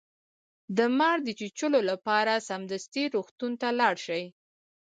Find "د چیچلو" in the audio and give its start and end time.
1.23-1.79